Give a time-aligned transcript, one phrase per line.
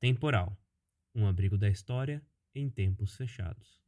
[0.00, 0.56] Temporal
[1.14, 2.22] um abrigo da história
[2.54, 3.80] em tempos fechados.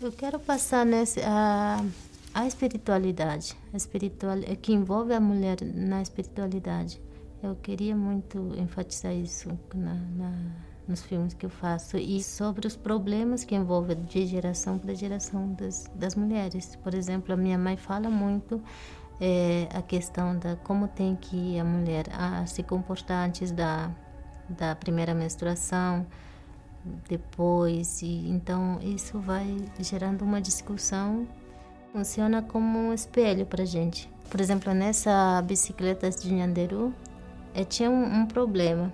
[0.00, 1.84] Eu quero passar nesse, a,
[2.32, 7.00] a espiritualidade, a espiritual, que envolve a mulher na espiritualidade.
[7.42, 10.56] Eu queria muito enfatizar isso na, na,
[10.86, 15.52] nos filmes que eu faço e sobre os problemas que envolvem de geração para geração
[15.54, 16.76] das, das mulheres.
[16.76, 18.62] Por exemplo, a minha mãe fala muito
[19.20, 23.90] é, a questão da como tem que a mulher a, se comportar antes da,
[24.48, 26.06] da primeira menstruação,
[27.08, 31.26] depois e então isso vai gerando uma discussão
[31.92, 34.08] funciona como um espelho para gente.
[34.30, 36.92] Por exemplo nessa bicicleta de Nhanderu
[37.54, 38.92] é, tinha um, um, problema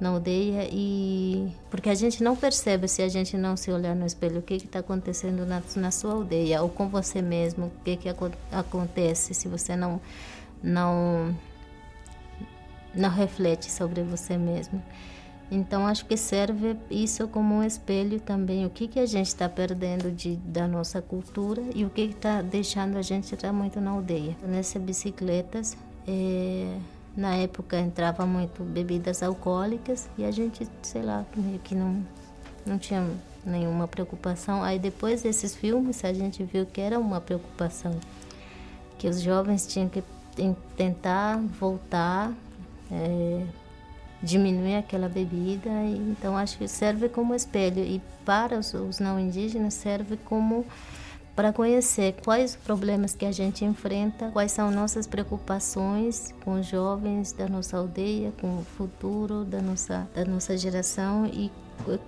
[0.00, 4.06] na aldeia e porque a gente não percebe se a gente não se olhar no
[4.06, 7.96] espelho o que está acontecendo na, na, sua aldeia ou com você mesmo o que
[7.96, 8.08] que
[8.52, 10.00] acontece se você não
[10.62, 11.34] não
[12.94, 14.82] não reflete sobre você mesmo.
[15.50, 19.48] Então acho que serve isso como um espelho também o que que a gente está
[19.48, 23.90] perdendo de da nossa cultura e o que está deixando a gente estar muito na
[23.90, 24.36] aldeia.
[24.42, 26.78] Nessas bicicletas é,
[27.16, 32.04] na época entrava muito bebidas alcoólicas e a gente sei lá meio que não
[32.64, 33.04] não tinha
[33.44, 37.98] nenhuma preocupação aí depois desses filmes a gente viu que era uma preocupação
[38.98, 40.02] que os jovens tinham que
[40.76, 42.32] tentar voltar
[42.90, 43.44] é,
[44.22, 45.68] diminuir aquela bebida.
[45.68, 47.82] E, então, acho que serve como espelho.
[47.82, 50.64] E para os, os não indígenas, serve como
[51.38, 56.66] para conhecer quais os problemas que a gente enfrenta, quais são nossas preocupações com os
[56.66, 61.48] jovens da nossa aldeia, com o futuro da nossa, da nossa geração e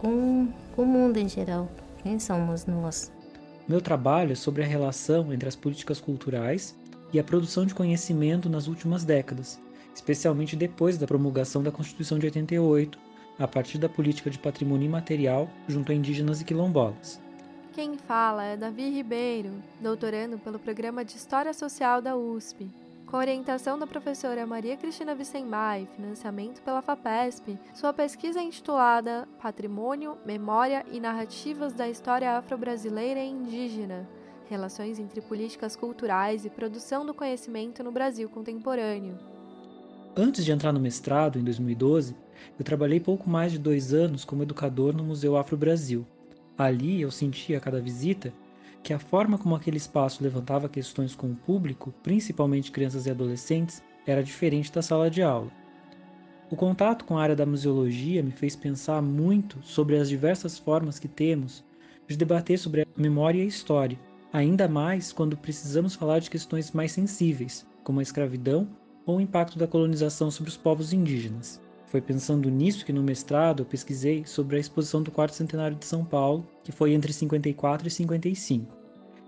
[0.01, 1.71] com, com o mundo em geral.
[2.03, 3.13] Quem somos nós?
[3.69, 6.75] Meu trabalho é sobre a relação entre as políticas culturais
[7.13, 9.61] e a produção de conhecimento nas últimas décadas,
[9.95, 12.99] especialmente depois da promulgação da Constituição de 88,
[13.39, 17.21] a partir da política de patrimônio imaterial junto a indígenas e quilombolas.
[17.81, 22.69] Quem fala é Davi Ribeiro, doutorando pelo Programa de História Social da USP.
[23.07, 30.19] Com orientação da professora Maria Cristina Vicemai, financiamento pela FAPESP, sua pesquisa é intitulada Patrimônio,
[30.27, 34.07] Memória e Narrativas da História Afro-Brasileira e Indígena,
[34.51, 39.19] Relações entre Políticas Culturais e Produção do Conhecimento no Brasil Contemporâneo.
[40.15, 42.15] Antes de entrar no mestrado, em 2012,
[42.59, 46.07] eu trabalhei pouco mais de dois anos como educador no Museu Afro Brasil.
[46.61, 48.35] Ali eu sentia a cada visita
[48.83, 53.83] que a forma como aquele espaço levantava questões com o público, principalmente crianças e adolescentes,
[54.07, 55.51] era diferente da sala de aula.
[56.51, 60.99] O contato com a área da museologia me fez pensar muito sobre as diversas formas
[60.99, 61.65] que temos
[62.07, 63.99] de debater sobre a memória e a história,
[64.31, 68.69] ainda mais quando precisamos falar de questões mais sensíveis, como a escravidão
[69.07, 71.59] ou o impacto da colonização sobre os povos indígenas.
[71.91, 75.85] Foi pensando nisso que no mestrado eu pesquisei sobre a exposição do quarto centenário de
[75.85, 78.73] São Paulo, que foi entre 54 e 55.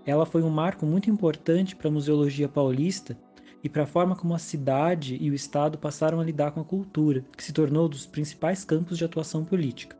[0.05, 3.17] Ela foi um marco muito importante para a museologia paulista
[3.61, 6.65] e para a forma como a cidade e o Estado passaram a lidar com a
[6.65, 9.97] cultura, que se tornou um dos principais campos de atuação política.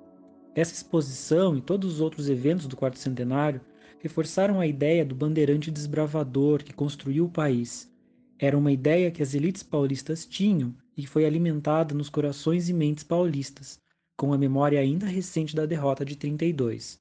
[0.55, 3.59] Essa exposição e todos os outros eventos do quarto centenário
[3.99, 7.91] reforçaram a ideia do bandeirante desbravador que construiu o país
[8.39, 13.03] era uma ideia que as elites paulistas tinham e foi alimentada nos corações e mentes
[13.03, 13.79] paulistas,
[14.17, 16.99] com a memória ainda recente da derrota de 32.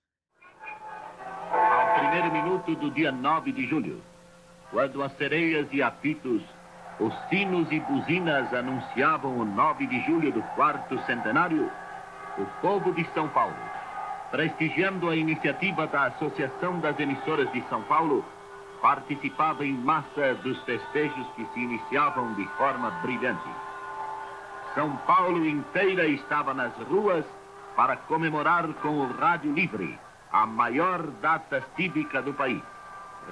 [1.53, 4.03] Ao primeiro minuto do dia 9 de julho,
[4.71, 6.43] quando as sereias e apitos,
[6.99, 11.71] os sinos e buzinas anunciavam o 9 de julho do quarto centenário,
[12.39, 13.57] o povo de São Paulo,
[14.31, 18.25] prestigiando a iniciativa da Associação das Emissoras de São Paulo,
[18.81, 23.49] participava em massa dos festejos que se iniciavam de forma brilhante.
[24.75, 27.27] São Paulo inteira estava nas ruas
[27.77, 29.99] para comemorar com o Rádio Livre
[30.33, 32.63] a maior data cívica do país,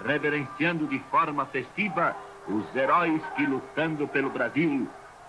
[0.04, 2.14] reverenciando de forma festiva
[2.46, 4.86] os heróis que, lutando pelo Brasil,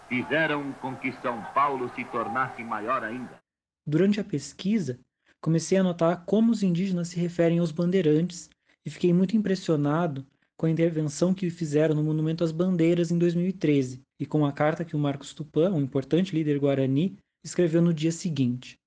[0.10, 3.40] fizeram com que São Paulo se tornasse maior ainda.
[3.88, 5.00] Durante a pesquisa,
[5.40, 8.50] comecei a notar como os indígenas se referem aos bandeirantes
[8.86, 10.26] e fiquei muito impressionado
[10.62, 14.86] com a intervenção que fizeram no Monumento às Bandeiras em 2013 e com a carta
[14.86, 18.80] que o Marcos Tupã, um importante líder guarani, escreveu no dia seguinte.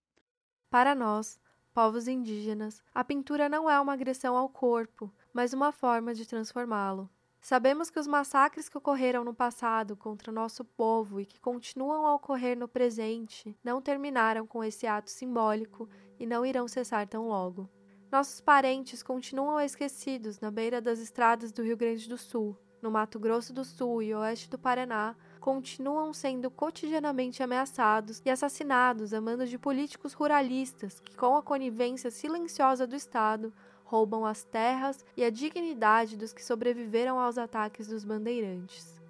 [0.71, 1.37] Para nós,
[1.73, 7.11] povos indígenas, a pintura não é uma agressão ao corpo, mas uma forma de transformá-lo.
[7.41, 12.06] Sabemos que os massacres que ocorreram no passado contra o nosso povo e que continuam
[12.06, 15.88] a ocorrer no presente não terminaram com esse ato simbólico
[16.20, 17.69] e não irão cessar tão logo.
[18.11, 23.19] Nossos parentes continuam esquecidos na beira das estradas do Rio Grande do Sul, no Mato
[23.19, 29.47] Grosso do Sul e oeste do Paraná, continuam sendo cotidianamente ameaçados e assassinados a mando
[29.47, 33.53] de políticos ruralistas que, com a conivência silenciosa do Estado,
[33.85, 39.01] roubam as terras e a dignidade dos que sobreviveram aos ataques dos bandeirantes.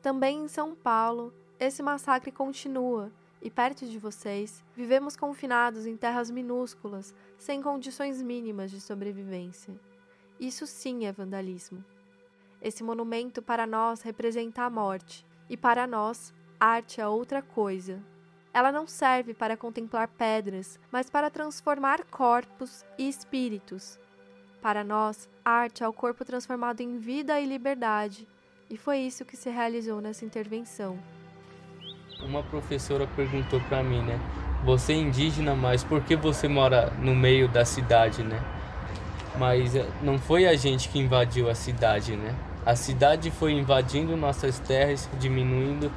[0.00, 6.30] Também em São Paulo, esse massacre continua e perto de vocês, vivemos confinados em terras
[6.30, 9.74] minúsculas, sem condições mínimas de sobrevivência.
[10.40, 11.84] Isso sim é vandalismo.
[12.60, 18.02] Esse monumento para nós representa a morte, e para nós, arte é outra coisa.
[18.52, 23.98] Ela não serve para contemplar pedras, mas para transformar corpos e espíritos.
[24.62, 28.26] Para nós, arte é o corpo transformado em vida e liberdade,
[28.68, 30.98] e foi isso que se realizou nessa intervenção.
[32.22, 34.18] Uma professora perguntou para mim, né?
[34.64, 38.40] Você é indígena, mas por que você mora no meio da cidade, né?
[39.38, 42.34] Mas eh, não foi a gente que invadiu a cidade, né?
[42.64, 45.92] A cidade foi invadindo nossas terras, diminuindo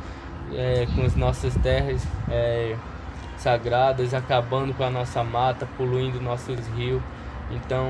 [0.54, 2.76] é, com as nossas terras é,
[3.38, 7.02] sagradas, acabando com a nossa mata, poluindo nossos rios.
[7.50, 7.88] Então,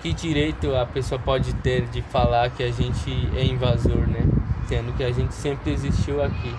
[0.00, 4.26] que direito a pessoa pode ter de falar que a gente é invasor, né?
[4.66, 6.54] Sendo que a gente sempre existiu aqui.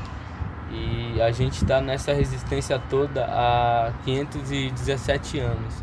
[0.71, 5.73] E a gente está nessa resistência toda há 517 anos.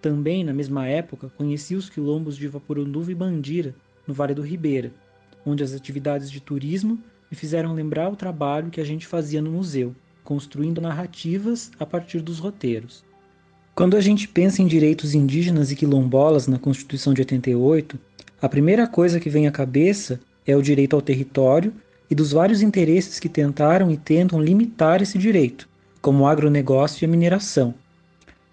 [0.00, 3.74] Também, na mesma época, conheci os quilombos de Vaporunduva e Bandira,
[4.06, 4.92] no Vale do Ribeira,
[5.44, 6.98] onde as atividades de turismo
[7.30, 12.20] me fizeram lembrar o trabalho que a gente fazia no museu, construindo narrativas a partir
[12.20, 13.04] dos roteiros.
[13.74, 17.98] Quando a gente pensa em direitos indígenas e quilombolas na Constituição de 88,
[18.40, 21.74] a primeira coisa que vem à cabeça é o direito ao território
[22.10, 25.68] e dos vários interesses que tentaram e tentam limitar esse direito,
[26.00, 27.74] como o agronegócio e a mineração.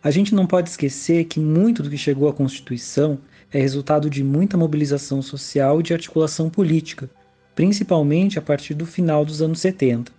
[0.03, 3.19] A gente não pode esquecer que muito do que chegou à Constituição
[3.51, 7.09] é resultado de muita mobilização social e de articulação política,
[7.55, 10.11] principalmente a partir do final dos anos 70.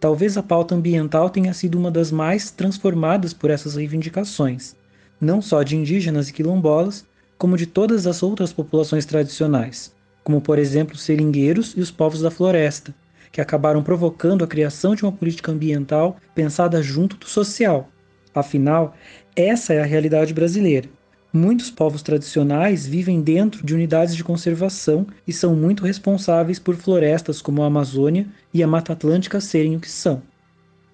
[0.00, 4.74] Talvez a pauta ambiental tenha sido uma das mais transformadas por essas reivindicações,
[5.20, 7.06] não só de indígenas e quilombolas,
[7.38, 9.94] como de todas as outras populações tradicionais
[10.24, 12.94] como por exemplo os seringueiros e os povos da floresta,
[13.30, 17.88] que acabaram provocando a criação de uma política ambiental pensada junto do social.
[18.34, 18.96] Afinal,
[19.36, 20.88] essa é a realidade brasileira.
[21.32, 27.42] Muitos povos tradicionais vivem dentro de unidades de conservação e são muito responsáveis por florestas
[27.42, 30.22] como a Amazônia e a Mata Atlântica serem o que são.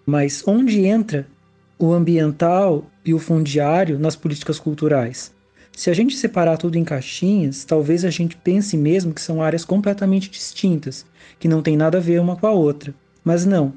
[0.06, 1.26] Mas onde entra
[1.78, 5.30] o ambiental e o fundiário nas políticas culturais?
[5.72, 9.64] Se a gente separar tudo em caixinhas, talvez a gente pense mesmo que são áreas
[9.64, 11.06] completamente distintas,
[11.38, 12.94] que não tem nada a ver uma com a outra.
[13.24, 13.72] Mas não.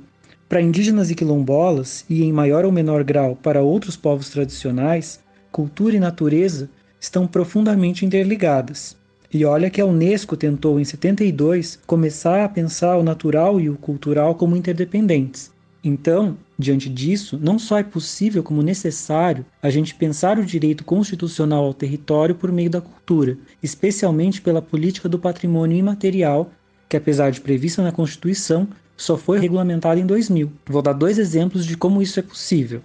[0.50, 5.19] Para indígenas e quilombolas, e em maior ou menor grau para outros povos tradicionais,
[5.51, 6.69] cultura e natureza
[7.00, 8.98] estão profundamente interligadas.
[9.34, 13.78] E olha que a Unesco tentou, em 72, começar a pensar o natural e o
[13.78, 15.52] cultural como interdependentes.
[15.83, 21.65] Então, diante disso, não só é possível, como necessário, a gente pensar o direito constitucional
[21.65, 26.50] ao território por meio da cultura, especialmente pela política do patrimônio imaterial,
[26.88, 28.65] que, apesar de prevista na Constituição,
[28.95, 30.50] só foi regulamentada em 2000.
[30.68, 32.81] Vou dar dois exemplos de como isso é possível.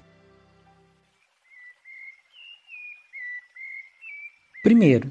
[4.60, 5.08] Primeiro,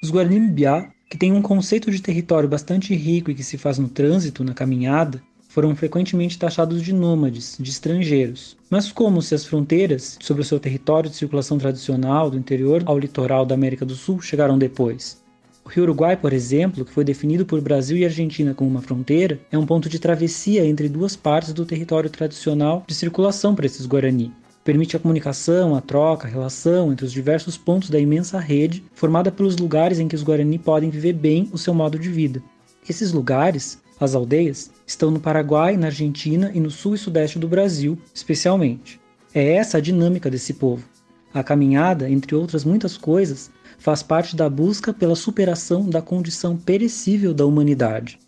[0.00, 3.88] os Guarani-Mbiá, que têm um conceito de território bastante rico e que se faz no
[3.88, 5.20] trânsito, na caminhada,
[5.56, 8.58] foram frequentemente taxados de nômades, de estrangeiros.
[8.68, 12.98] Mas como se as fronteiras sobre o seu território de circulação tradicional do interior ao
[12.98, 15.18] litoral da América do Sul chegaram depois?
[15.64, 19.40] O Rio Uruguai, por exemplo, que foi definido por Brasil e Argentina como uma fronteira,
[19.50, 23.86] é um ponto de travessia entre duas partes do território tradicional de circulação para esses
[23.86, 24.30] Guarani.
[24.62, 29.32] Permite a comunicação, a troca, a relação entre os diversos pontos da imensa rede formada
[29.32, 32.42] pelos lugares em que os Guarani podem viver bem o seu modo de vida.
[32.86, 37.48] Esses lugares as aldeias estão no Paraguai, na Argentina e no sul e sudeste do
[37.48, 39.00] Brasil, especialmente.
[39.34, 40.84] É essa a dinâmica desse povo.
[41.32, 47.34] A caminhada, entre outras muitas coisas, faz parte da busca pela superação da condição perecível
[47.34, 48.18] da humanidade.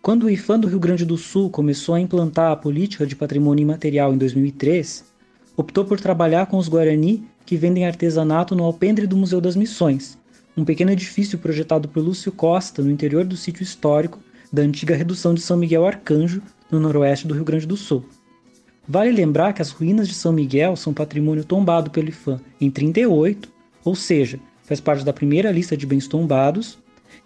[0.00, 3.62] Quando o IFAM do Rio Grande do Sul começou a implantar a política de patrimônio
[3.62, 5.04] imaterial em 2003,
[5.56, 10.16] optou por trabalhar com os Guarani que vendem artesanato no alpendre do Museu das Missões,
[10.56, 14.18] um pequeno edifício projetado por Lúcio Costa no interior do sítio histórico
[14.56, 18.06] da antiga redução de São Miguel Arcanjo, no noroeste do Rio Grande do Sul.
[18.88, 23.52] Vale lembrar que as ruínas de São Miguel são patrimônio tombado pelo IFAM em 38,
[23.84, 26.78] ou seja, faz parte da primeira lista de bens tombados,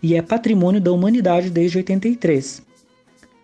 [0.02, 2.62] e é patrimônio da humanidade desde 83.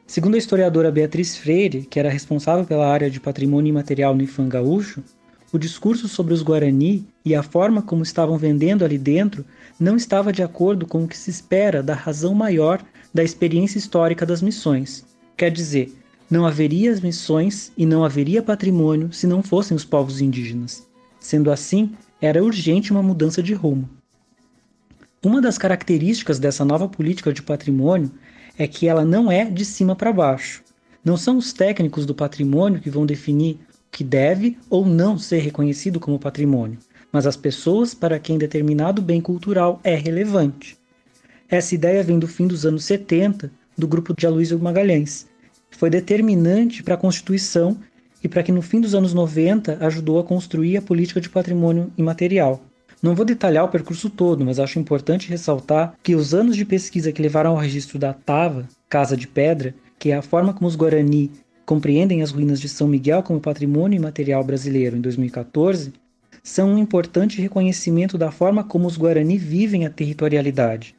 [0.04, 4.48] Segundo a historiadora Beatriz Freire, que era responsável pela área de patrimônio imaterial no IFAM
[4.48, 5.00] gaúcho,
[5.56, 9.44] o discurso sobre os Guarani e a forma como estavam vendendo ali dentro
[9.80, 14.26] não estava de acordo com o que se espera da razão maior da experiência histórica
[14.26, 15.04] das missões.
[15.34, 15.92] Quer dizer,
[16.30, 20.86] não haveria as missões e não haveria patrimônio se não fossem os povos indígenas.
[21.18, 23.88] Sendo assim, era urgente uma mudança de rumo.
[25.24, 28.10] Uma das características dessa nova política de patrimônio
[28.58, 30.62] é que ela não é de cima para baixo.
[31.02, 33.58] Não são os técnicos do patrimônio que vão definir
[33.96, 36.78] que deve ou não ser reconhecido como patrimônio,
[37.10, 40.76] mas as pessoas para quem determinado bem cultural é relevante.
[41.48, 45.26] Essa ideia vem do fim dos anos 70 do grupo de Aloysio Magalhães.
[45.70, 47.74] Foi determinante para a Constituição
[48.22, 51.90] e para que no fim dos anos 90 ajudou a construir a política de patrimônio
[51.96, 52.62] imaterial.
[53.02, 57.12] Não vou detalhar o percurso todo, mas acho importante ressaltar que os anos de pesquisa
[57.12, 60.76] que levaram ao registro da Tava, Casa de Pedra, que é a forma como os
[60.76, 61.30] Guarani
[61.66, 65.92] compreendem as ruínas de São Miguel como patrimônio imaterial brasileiro em 2014,
[66.42, 70.94] são um importante reconhecimento da forma como os Guarani vivem a territorialidade.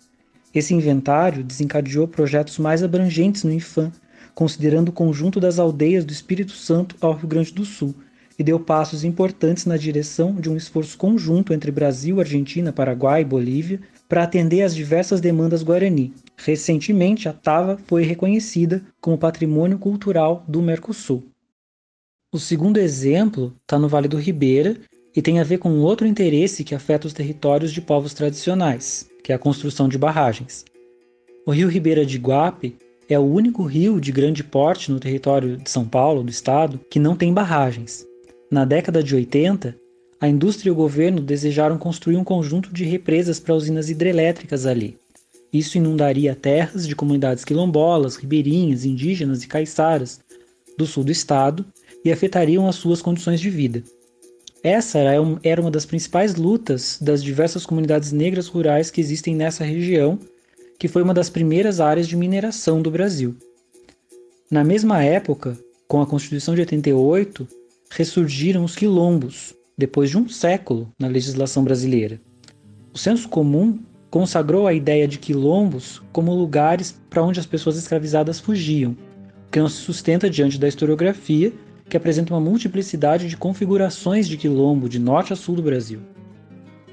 [0.54, 3.92] Esse inventário desencadeou projetos mais abrangentes no IFAM,
[4.36, 7.96] considerando o conjunto das aldeias do Espírito Santo ao Rio Grande do Sul,
[8.38, 13.26] e deu passos importantes na direção de um esforço conjunto entre Brasil, Argentina, Paraguai e
[13.26, 16.14] Bolívia para atender às diversas demandas guarani.
[16.38, 21.24] Recentemente, a Tava foi reconhecida como patrimônio cultural do Mercosul.
[22.34, 24.78] O segundo exemplo está no Vale do Ribeira
[25.16, 29.32] e tem a ver com outro interesse que afeta os territórios de povos tradicionais, que
[29.32, 30.64] é a construção de barragens.
[31.46, 32.76] O rio Ribeira de Guape
[33.10, 37.00] é o único rio de grande porte no território de São Paulo, do estado, que
[37.00, 38.06] não tem barragens.
[38.52, 39.76] Na década de 80,
[40.20, 44.98] a indústria e o governo desejaram construir um conjunto de represas para usinas hidrelétricas ali.
[45.54, 50.20] Isso inundaria terras de comunidades quilombolas, ribeirinhas, indígenas e caiçaras
[50.78, 51.66] do sul do estado
[52.04, 53.84] e afetariam as suas condições de vida.
[54.64, 55.00] Essa
[55.44, 60.20] era uma das principais lutas das diversas comunidades negras rurais que existem nessa região,
[60.80, 63.36] que foi uma das primeiras áreas de mineração do Brasil.
[64.50, 65.58] Na mesma época,
[65.88, 67.48] com a Constituição de 88,
[67.90, 72.20] ressurgiram os quilombos, depois de um século na legislação brasileira.
[72.92, 73.80] O senso comum
[74.10, 78.94] consagrou a ideia de quilombos como lugares para onde as pessoas escravizadas fugiam,
[79.48, 81.54] o que não se sustenta diante da historiografia,
[81.88, 86.00] que apresenta uma multiplicidade de configurações de quilombo de norte a sul do Brasil.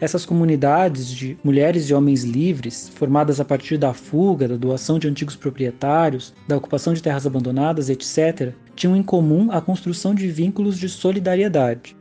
[0.01, 5.09] Essas comunidades de mulheres e homens livres, formadas a partir da fuga, da doação de
[5.09, 10.79] antigos proprietários, da ocupação de terras abandonadas, etc., tinham em comum a construção de vínculos
[10.79, 11.97] de solidariedade.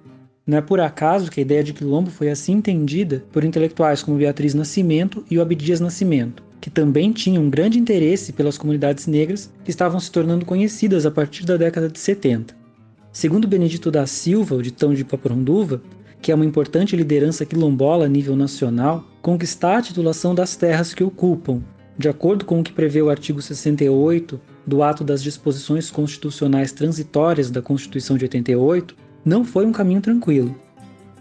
[0.45, 4.17] Não é por acaso que a ideia de quilombo foi assim entendida por intelectuais como
[4.17, 9.49] Beatriz Nascimento e o Abdias Nascimento, que também tinham um grande interesse pelas comunidades negras
[9.63, 12.53] que estavam se tornando conhecidas a partir da década de 70.
[13.13, 15.81] Segundo Benedito da Silva, o ditão de Paporonduva,
[16.21, 21.05] que é uma importante liderança quilombola a nível nacional, conquistar a titulação das terras que
[21.05, 21.61] ocupam,
[21.97, 27.49] de acordo com o que prevê o artigo 68 do Ato das Disposições Constitucionais Transitórias
[27.49, 30.55] da Constituição de 88, não foi um caminho tranquilo.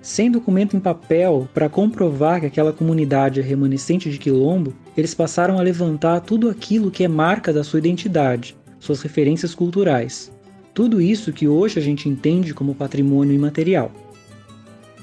[0.01, 5.59] Sem documento em papel para comprovar que aquela comunidade é remanescente de quilombo, eles passaram
[5.59, 10.33] a levantar tudo aquilo que é marca da sua identidade, suas referências culturais.
[10.75, 13.93] Tudo isso que hoje a gente entende como patrimônio imaterial.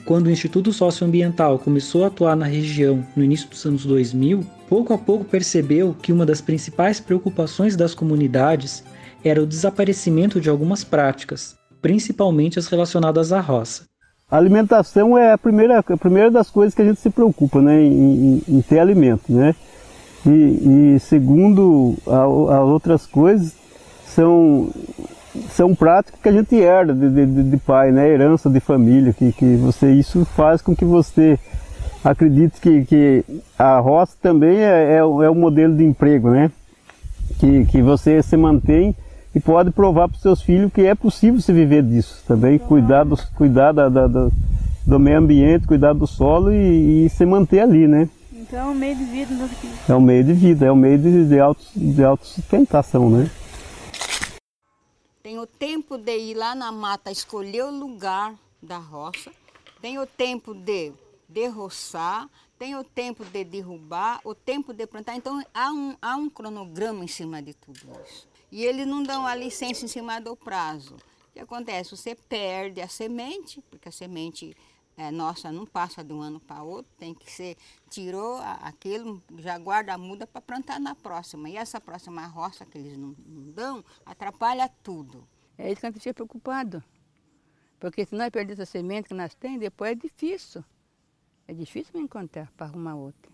[0.03, 4.91] Quando o Instituto Socioambiental começou a atuar na região no início dos anos 2000, pouco
[4.91, 8.84] a pouco percebeu que uma das principais preocupações das comunidades
[9.24, 13.83] era o desaparecimento de algumas práticas, principalmente as relacionadas à roça.
[14.29, 17.81] A alimentação é a primeira, a primeira das coisas que a gente se preocupa, né,
[17.81, 19.55] em, em, em ter alimento, né?
[20.25, 23.55] E, e segundo as outras coisas,
[24.05, 24.69] são
[25.51, 28.09] são práticas que a gente herda de, de, de, pai, né?
[28.09, 31.39] Herança de família, que, que você isso faz com que você
[32.03, 33.24] acredite que, que
[33.57, 36.51] a roça também é, é, é o modelo de emprego, né?
[37.39, 38.95] Que, que você se mantém
[39.33, 43.03] e pode provar para os seus filhos que é possível se viver disso também, cuidar,
[43.03, 44.29] do, cuidar da, da, da,
[44.86, 48.09] do meio ambiente, cuidar do solo e, e, se manter ali, né?
[48.33, 49.50] Então é um meio de vida.
[49.88, 53.29] É um meio de vida, é um meio de, de, auto, de autossustentação, né?
[55.21, 58.33] Tem o tempo de ir lá na mata escolher o lugar
[58.63, 59.31] da roça,
[59.79, 60.91] tem o tempo de
[61.27, 65.15] derroçar, tem o tempo de derrubar, o tempo de plantar.
[65.15, 68.28] Então há um, há um cronograma em cima de tudo isso.
[68.51, 70.96] E eles não dão a licença em cima do prazo.
[70.96, 71.96] O que acontece?
[71.96, 74.56] Você perde a semente, porque a semente
[74.98, 77.56] é, nossa não passa de um ano para outro, tem que ser,
[77.89, 81.50] tirou aquilo, já guarda a muda para plantar na próxima.
[81.50, 85.27] E essa próxima roça que eles não, não dão, atrapalha tudo.
[85.58, 86.84] É isso que a gente fica preocupado.
[87.79, 90.65] Porque se nós perdermos a semente que nós temos, depois é difícil.
[91.48, 93.32] É difícil encontrar para arrumar outra.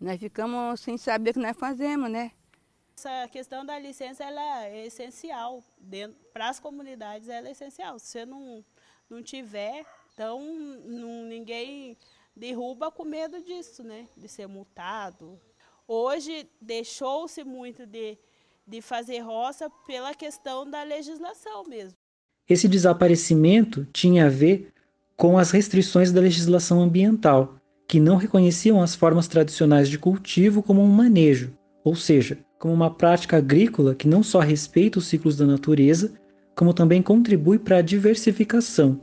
[0.00, 2.32] Nós ficamos sem saber o que nós fazemos, né?
[2.96, 5.62] Essa questão da licença ela é essencial.
[6.32, 7.98] Para as comunidades ela é essencial.
[7.98, 8.64] Se você não,
[9.10, 10.40] não tiver, então
[10.84, 11.96] não, ninguém
[12.36, 14.06] derruba com medo disso, né?
[14.16, 15.38] De ser multado.
[15.86, 18.16] Hoje deixou-se muito de,
[18.66, 21.98] de fazer roça pela questão da legislação mesmo.
[22.48, 24.72] Esse desaparecimento tinha a ver
[25.16, 30.82] com as restrições da legislação ambiental, que não reconheciam as formas tradicionais de cultivo como
[30.82, 35.44] um manejo, ou seja, como uma prática agrícola que não só respeita os ciclos da
[35.44, 36.14] natureza,
[36.56, 38.98] como também contribui para a diversificação.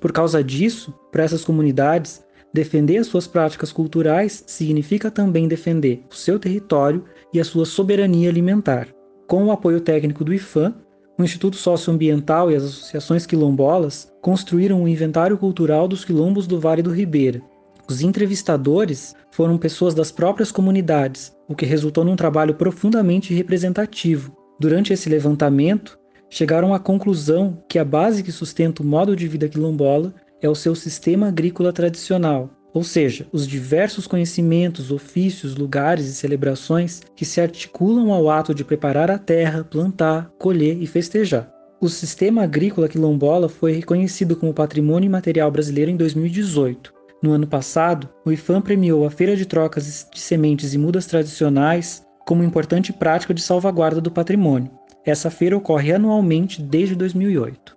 [0.00, 6.14] Por causa disso, para essas comunidades, defender as suas práticas culturais significa também defender o
[6.16, 8.88] seu território e a sua soberania alimentar.
[9.28, 10.74] Com o apoio técnico do IFAM,
[11.16, 16.82] o Instituto Socioambiental e as associações quilombolas construíram um inventário cultural dos quilombos do Vale
[16.82, 17.40] do Ribeira,
[17.88, 24.36] os entrevistadores foram pessoas das próprias comunidades, o que resultou num trabalho profundamente representativo.
[24.60, 29.48] Durante esse levantamento, chegaram à conclusão que a base que sustenta o modo de vida
[29.48, 36.14] quilombola é o seu sistema agrícola tradicional, ou seja, os diversos conhecimentos, ofícios, lugares e
[36.14, 41.50] celebrações que se articulam ao ato de preparar a terra, plantar, colher e festejar.
[41.80, 48.08] O sistema agrícola quilombola foi reconhecido como Patrimônio Imaterial Brasileiro em 2018 no ano passado,
[48.24, 53.34] o IFAM premiou a feira de trocas de sementes e mudas tradicionais como importante prática
[53.34, 54.70] de salvaguarda do patrimônio.
[55.04, 57.76] Essa feira ocorre anualmente desde 2008.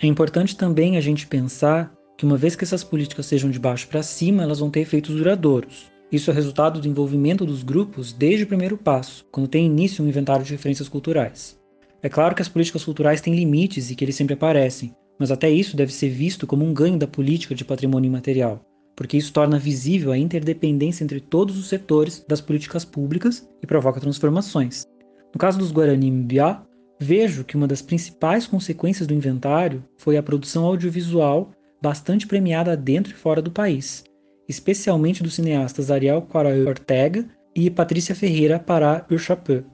[0.00, 3.88] É importante também a gente pensar que, uma vez que essas políticas sejam de baixo
[3.88, 5.90] para cima, elas vão ter efeitos duradouros.
[6.10, 10.08] Isso é resultado do envolvimento dos grupos desde o primeiro passo, quando tem início um
[10.08, 11.58] inventário de referências culturais.
[12.02, 15.50] É claro que as políticas culturais têm limites e que eles sempre aparecem, mas até
[15.50, 19.58] isso deve ser visto como um ganho da política de patrimônio imaterial, porque isso torna
[19.58, 24.86] visível a interdependência entre todos os setores das políticas públicas e provoca transformações.
[25.32, 26.62] No caso dos Guarani Mbiá,
[26.98, 31.50] vejo que uma das principais consequências do inventário foi a produção audiovisual
[31.82, 34.02] bastante premiada dentro e fora do país,
[34.48, 39.64] especialmente dos cineastas Ariel Quaraí Ortega e Patrícia Ferreira Pará Urchapeux.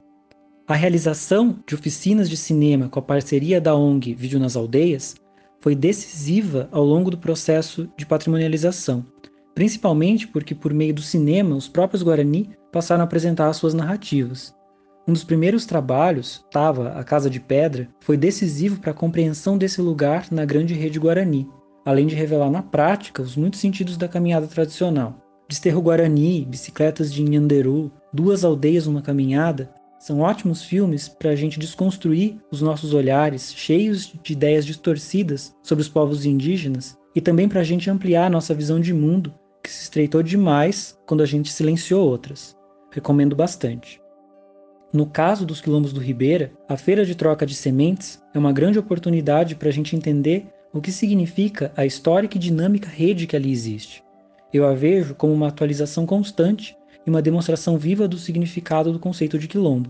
[0.67, 5.15] A realização de oficinas de cinema com a parceria da ONG Vídeo nas Aldeias
[5.63, 9.05] foi decisiva ao longo do processo de patrimonialização,
[9.55, 14.53] principalmente porque, por meio do cinema, os próprios Guarani passaram a apresentar as suas narrativas.
[15.07, 19.81] Um dos primeiros trabalhos, Tava, a Casa de Pedra, foi decisivo para a compreensão desse
[19.81, 21.47] lugar na grande rede Guarani,
[21.85, 25.15] além de revelar na prática os muitos sentidos da caminhada tradicional.
[25.47, 31.57] Desterro Guarani, Bicicletas de Nhanderu, Duas Aldeias Uma Caminhada são ótimos filmes para a gente
[31.57, 37.61] desconstruir os nossos olhares, cheios de ideias distorcidas sobre os povos indígenas, e também para
[37.61, 41.53] a gente ampliar a nossa visão de mundo, que se estreitou demais quando a gente
[41.53, 42.53] silenciou outras.
[42.91, 44.01] Recomendo bastante.
[44.91, 48.77] No caso dos quilombos do Ribeira, a feira de troca de sementes é uma grande
[48.77, 53.53] oportunidade para a gente entender o que significa a histórica e dinâmica rede que ali
[53.53, 54.03] existe.
[54.51, 59.37] Eu a vejo como uma atualização constante e uma demonstração viva do significado do conceito
[59.37, 59.89] de quilombo.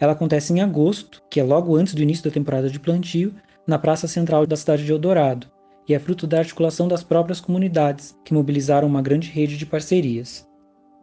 [0.00, 3.34] Ela acontece em agosto, que é logo antes do início da temporada de plantio,
[3.66, 5.46] na praça central da cidade de Eldorado,
[5.88, 10.46] e é fruto da articulação das próprias comunidades, que mobilizaram uma grande rede de parcerias.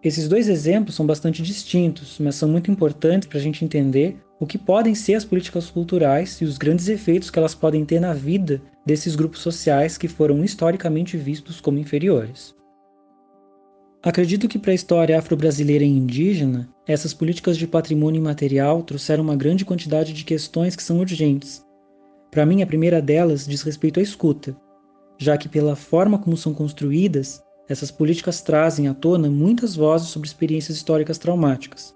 [0.04, 4.46] Esses dois exemplos são bastante distintos, mas são muito importantes para a gente entender o
[4.46, 8.14] que podem ser as políticas culturais e os grandes efeitos que elas podem ter na
[8.14, 12.54] vida desses grupos sociais que foram historicamente vistos como inferiores.
[14.06, 19.36] Acredito que para a história afro-brasileira e indígena, essas políticas de patrimônio imaterial trouxeram uma
[19.36, 21.66] grande quantidade de questões que são urgentes.
[22.30, 24.56] Para mim, a primeira delas diz respeito à escuta,
[25.18, 30.28] já que, pela forma como são construídas, essas políticas trazem à tona muitas vozes sobre
[30.28, 31.96] experiências históricas traumáticas.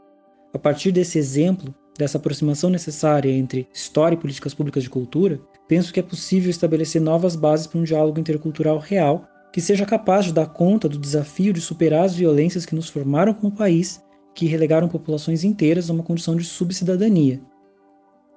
[0.51, 5.93] A partir desse exemplo, dessa aproximação necessária entre história e políticas públicas de cultura, penso
[5.93, 10.33] que é possível estabelecer novas bases para um diálogo intercultural real que seja capaz de
[10.33, 14.03] dar conta do desafio de superar as violências que nos formaram como país,
[14.35, 17.41] que relegaram populações inteiras a uma condição de subcidadania.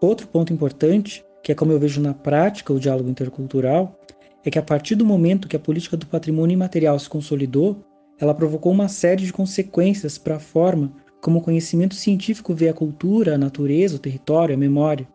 [0.00, 3.98] Outro ponto importante, que é como eu vejo na prática o diálogo intercultural,
[4.44, 7.84] é que a partir do momento que a política do patrimônio imaterial se consolidou,
[8.18, 12.74] ela provocou uma série de consequências para a forma como o conhecimento científico vê a
[12.74, 15.08] cultura, a natureza, o território, a memória.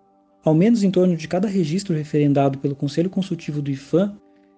[0.43, 4.17] Ao menos em torno de cada registro referendado pelo Conselho Consultivo do IFAM,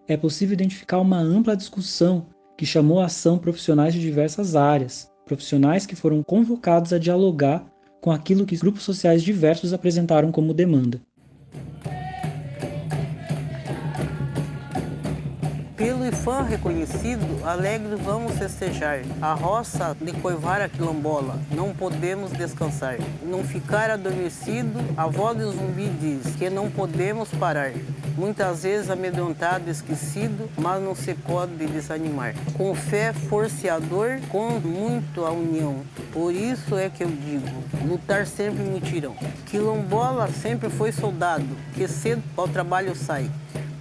[0.09, 2.25] é possível identificar uma ampla discussão
[2.57, 7.63] que chamou a ação profissionais de diversas áreas, profissionais que foram convocados a dialogar
[8.01, 10.99] com aquilo que grupos sociais diversos apresentaram como demanda.
[15.79, 18.99] Pelo fã reconhecido, alegre vamos festejar.
[19.21, 22.97] A roça de coivar a quilombola, não podemos descansar.
[23.23, 27.71] Não ficar adormecido, a voz do zumbi diz que não podemos parar.
[28.17, 32.35] Muitas vezes amedrontado, esquecido, mas não se pode desanimar.
[32.57, 35.77] Com fé, forceador, com muito a união.
[36.11, 37.47] Por isso é que eu digo,
[37.87, 39.15] lutar sempre mutirão.
[39.45, 43.31] Quilombola sempre foi soldado, que cedo ao trabalho sai.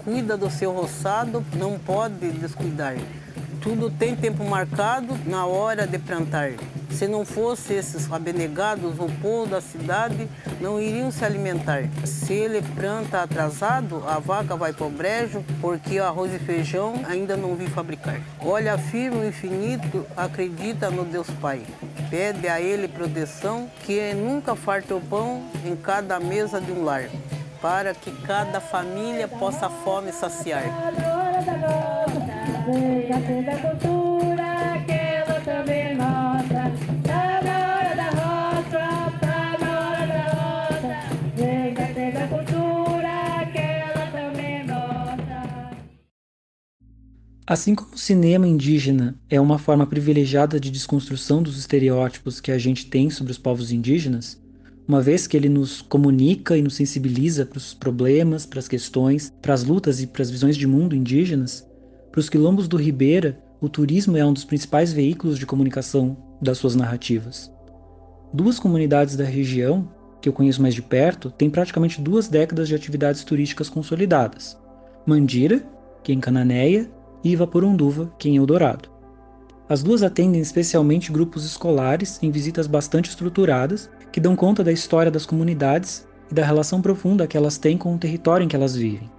[0.09, 2.97] Cuida do seu roçado, não pode descuidar.
[3.61, 6.53] Tudo tem tempo marcado na hora de plantar.
[6.91, 10.27] Se não fosse esses abnegados, o povo da cidade
[10.63, 11.83] não iriam se alimentar.
[12.07, 17.37] Se ele planta atrasado, a vaca vai para o brejo, porque arroz e feijão ainda
[17.37, 18.19] não vi fabricar.
[18.41, 21.61] Olha firme o infinito, acredita no Deus Pai.
[22.09, 27.11] Pede a ele proteção, que nunca falte o pão em cada mesa de um lar,
[27.61, 30.65] para que cada família possa a fome saciar.
[47.51, 52.59] Assim como o cinema indígena é uma forma privilegiada de desconstrução dos estereótipos que a
[52.59, 54.39] gente tem sobre os povos indígenas,
[54.89, 59.31] uma vez que ele nos comunica e nos sensibiliza para os problemas, para as questões,
[59.43, 61.69] para as lutas e para as visões de mundo indígenas,
[62.11, 66.57] para os quilombos do Ribeira, o turismo é um dos principais veículos de comunicação das
[66.57, 67.53] suas narrativas.
[68.33, 72.75] Duas comunidades da região, que eu conheço mais de perto, têm praticamente duas décadas de
[72.75, 74.59] atividades turísticas consolidadas.
[75.05, 75.63] Mandira,
[76.03, 76.91] que é em Cananéia,
[77.23, 78.89] e Ivaporunduva, que é em Eldorado.
[79.69, 85.11] As duas atendem especialmente grupos escolares em visitas bastante estruturadas, que dão conta da história
[85.11, 88.75] das comunidades e da relação profunda que elas têm com o território em que elas
[88.75, 89.11] vivem.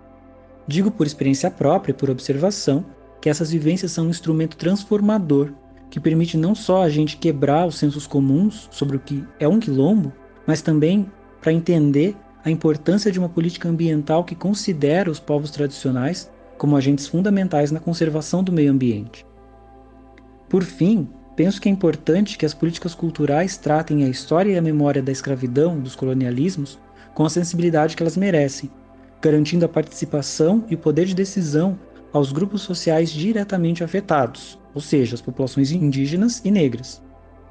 [0.68, 2.84] Digo por experiência própria e por observação
[3.22, 5.52] que essas vivências são um instrumento transformador
[5.90, 9.60] que permite não só a gente quebrar os sensos comuns sobre o que é um
[9.60, 10.12] quilombo,
[10.48, 16.32] mas também para entender a importância de uma política ambiental que considera os povos tradicionais
[16.58, 19.29] como agentes fundamentais na conservação do meio ambiente.
[20.50, 24.62] Por fim, penso que é importante que as políticas culturais tratem a história e a
[24.62, 26.80] memória da escravidão, dos colonialismos,
[27.14, 28.72] com a sensibilidade que elas merecem,
[29.22, 31.78] garantindo a participação e o poder de decisão
[32.12, 37.00] aos grupos sociais diretamente afetados, ou seja, as populações indígenas e negras.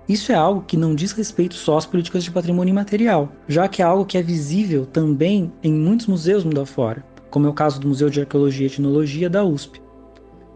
[0.09, 3.81] Isso é algo que não diz respeito só às políticas de patrimônio imaterial, já que
[3.81, 7.79] é algo que é visível também em muitos museus mundo afora, como é o caso
[7.79, 9.81] do Museu de Arqueologia e Etnologia da USP.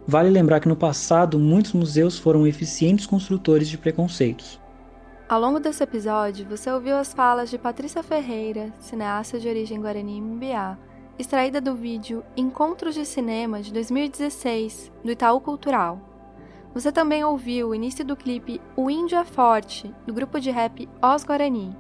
[0.07, 4.61] Vale lembrar que no passado muitos museus foram eficientes construtores de preconceitos.
[5.29, 10.21] Ao longo desse episódio, você ouviu as falas de Patrícia Ferreira, cineasta de origem guarani
[10.21, 10.77] Mbiá,
[11.19, 16.01] extraída do vídeo Encontros de Cinema de 2016, do Itaú Cultural.
[16.75, 20.89] Você também ouviu o início do clipe O Índio é Forte, do grupo de rap
[21.01, 21.77] Os Guarani.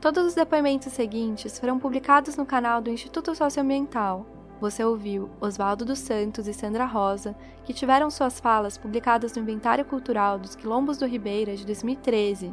[0.00, 4.37] Todos os depoimentos seguintes foram publicados no canal do Instituto Socioambiental.
[4.60, 9.84] Você ouviu Oswaldo dos Santos e Sandra Rosa, que tiveram suas falas publicadas no Inventário
[9.84, 12.52] Cultural dos Quilombos do Ribeira de 2013.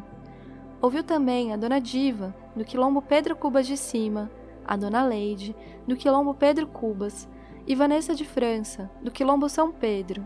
[0.80, 4.30] Ouviu também a Dona Diva, do Quilombo Pedro Cubas de Cima,
[4.64, 5.56] a Dona Leide,
[5.88, 7.28] do Quilombo Pedro Cubas,
[7.66, 10.26] e Vanessa de França, do Quilombo São Pedro.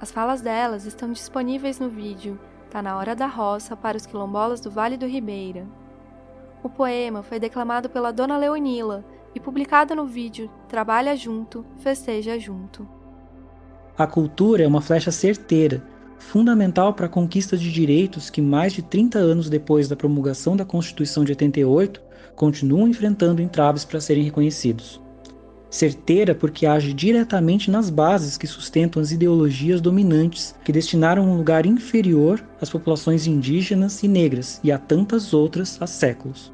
[0.00, 2.38] As falas delas estão disponíveis no vídeo
[2.70, 5.66] Tá na Hora da Roça para os quilombolas do Vale do Ribeira.
[6.62, 12.86] O poema foi declamado pela Dona Leonila e publicado no vídeo Trabalha Junto, Festeja Junto.
[13.96, 15.82] A cultura é uma flecha certeira,
[16.18, 20.64] fundamental para a conquista de direitos que mais de 30 anos depois da promulgação da
[20.64, 22.00] Constituição de 88
[22.34, 25.00] continuam enfrentando entraves para serem reconhecidos.
[25.68, 31.64] Certeira porque age diretamente nas bases que sustentam as ideologias dominantes que destinaram um lugar
[31.64, 36.51] inferior às populações indígenas e negras e a tantas outras há séculos.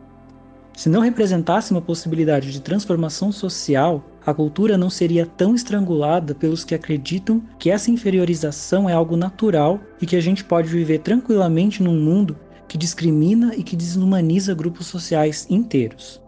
[0.79, 6.63] Se não representasse uma possibilidade de transformação social, a cultura não seria tão estrangulada pelos
[6.63, 11.83] que acreditam que essa inferiorização é algo natural e que a gente pode viver tranquilamente
[11.83, 12.39] num mundo
[12.69, 16.23] que discrimina e que desumaniza grupos sociais inteiros.